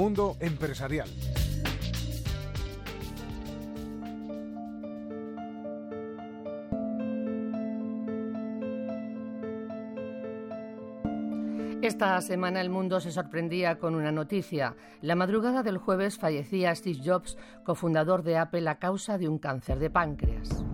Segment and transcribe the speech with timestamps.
[0.00, 1.10] Mundo Empresarial.
[11.82, 14.74] Esta semana el mundo se sorprendía con una noticia.
[15.02, 19.78] La madrugada del jueves fallecía Steve Jobs, cofundador de Apple, a causa de un cáncer
[19.78, 20.64] de páncreas.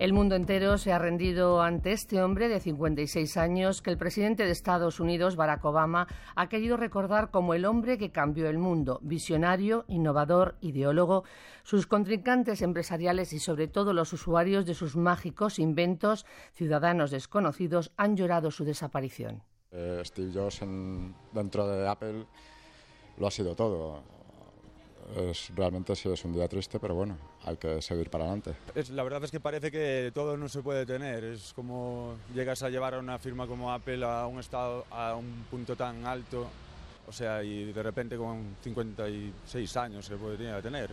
[0.00, 4.46] El mundo entero se ha rendido ante este hombre de 56 años que el presidente
[4.46, 8.98] de Estados Unidos, Barack Obama, ha querido recordar como el hombre que cambió el mundo,
[9.02, 11.24] visionario, innovador, ideólogo.
[11.64, 16.24] Sus contrincantes empresariales y sobre todo los usuarios de sus mágicos inventos,
[16.54, 19.42] ciudadanos desconocidos, han llorado su desaparición.
[19.70, 20.60] Eh, Steve Jobs
[21.34, 22.24] dentro de Apple
[23.18, 24.02] lo ha sido todo
[25.16, 28.54] es, realmente sí es un día triste, pero bueno, hay que seguir para adelante.
[28.74, 31.24] Es, la verdad es que parece que todo no se puede tener.
[31.24, 35.44] Es como llegas a llevar a una firma como Apple a un estado, a un
[35.50, 36.46] punto tan alto,
[37.06, 40.90] o sea, y de repente con 56 años se podría tener.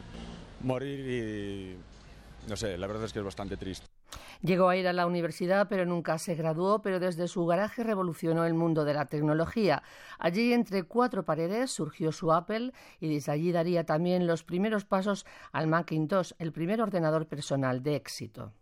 [0.62, 3.97] Morir y no sé, la verdad es que es bastante triste.
[4.42, 8.46] Llegó a ir a la universidad, pero nunca se graduó, pero desde su garaje revolucionó
[8.46, 9.84] el mundo de la tecnología.
[10.20, 15.26] Allí, entre cuatro paredes, surgió su Apple y desde allí daría también los primeros pasos
[15.52, 18.54] al Macintosh, el primer ordenador personal de éxito.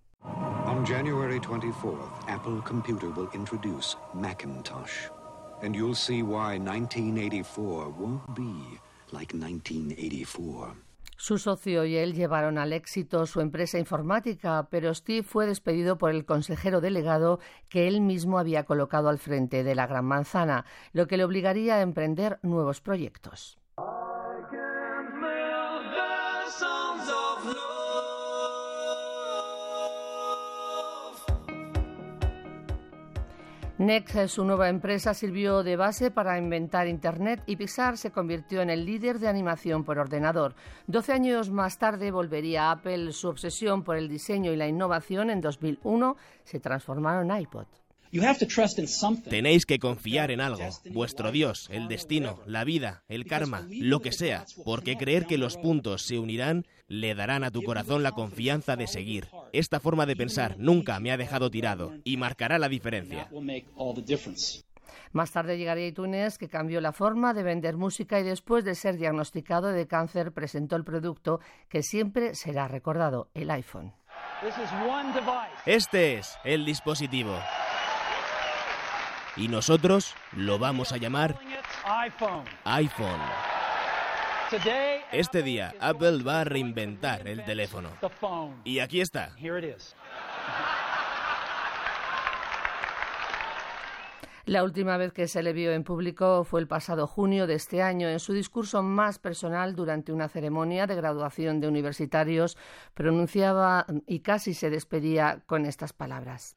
[0.67, 5.09] On January 24th, Apple Computer will introduce Macintosh.
[5.61, 8.79] And you'll see why 1984 won't be
[9.11, 10.75] like 1984.
[11.17, 16.11] Su socio y él llevaron al éxito su empresa informática, pero Steve fue despedido por
[16.11, 21.07] el consejero delegado que él mismo había colocado al frente de la Gran Manzana, lo
[21.07, 23.57] que le obligaría a emprender nuevos proyectos.
[33.85, 38.71] Next, su nueva empresa, sirvió de base para inventar Internet y Pixar se convirtió en
[38.71, 40.55] el líder de animación por ordenador.
[40.87, 43.11] Doce años más tarde volvería a Apple.
[43.11, 47.67] Su obsesión por el diseño y la innovación en 2001 se transformaron en iPod.
[49.29, 54.11] Tenéis que confiar en algo, vuestro Dios, el destino, la vida, el karma, lo que
[54.11, 58.75] sea, porque creer que los puntos se unirán le darán a tu corazón la confianza
[58.75, 59.27] de seguir.
[59.53, 63.29] Esta forma de pensar nunca me ha dejado tirado y marcará la diferencia.
[65.11, 68.97] Más tarde llegaría iTunes, que cambió la forma de vender música y después de ser
[68.97, 71.39] diagnosticado de cáncer presentó el producto
[71.69, 73.93] que siempre será recordado, el iPhone.
[75.65, 77.33] Este es el dispositivo
[79.35, 81.37] y nosotros lo vamos a llamar
[82.63, 83.19] iPhone.
[85.11, 87.89] Este día Apple va a reinventar el teléfono.
[88.63, 89.31] Y aquí está.
[94.47, 97.81] La última vez que se le vio en público fue el pasado junio de este
[97.81, 98.07] año.
[98.07, 102.55] En su discurso más personal durante una ceremonia de graduación de universitarios,
[102.93, 106.55] pronunciaba y casi se despedía con estas palabras.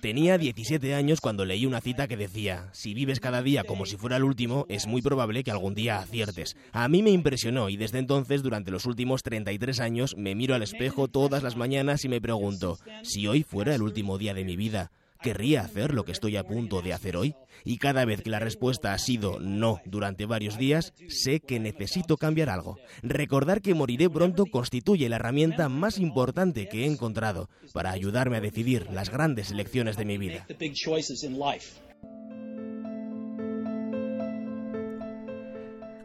[0.00, 3.98] Tenía 17 años cuando leí una cita que decía, si vives cada día como si
[3.98, 6.56] fuera el último, es muy probable que algún día aciertes.
[6.72, 10.62] A mí me impresionó y desde entonces, durante los últimos 33 años, me miro al
[10.62, 14.56] espejo todas las mañanas y me pregunto, si hoy fuera el último día de mi
[14.56, 14.90] vida,
[15.22, 17.36] ¿Querría hacer lo que estoy a punto de hacer hoy?
[17.64, 22.16] Y cada vez que la respuesta ha sido no durante varios días, sé que necesito
[22.16, 22.78] cambiar algo.
[23.02, 28.40] Recordar que moriré pronto constituye la herramienta más importante que he encontrado para ayudarme a
[28.40, 30.46] decidir las grandes elecciones de mi vida.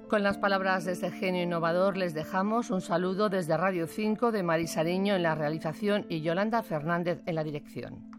[0.08, 4.44] Con las palabras de este genio innovador les dejamos un saludo desde Radio 5 de
[4.44, 8.17] Marisariño en la realización y Yolanda Fernández en la dirección.